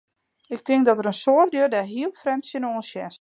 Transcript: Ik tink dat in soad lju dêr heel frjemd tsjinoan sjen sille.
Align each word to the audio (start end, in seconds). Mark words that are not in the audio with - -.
Ik 0.55 0.61
tink 0.67 0.83
dat 0.87 1.03
in 1.05 1.19
soad 1.23 1.49
lju 1.53 1.65
dêr 1.73 1.87
heel 1.93 2.11
frjemd 2.21 2.43
tsjinoan 2.45 2.83
sjen 2.89 2.89
sille. 2.91 3.09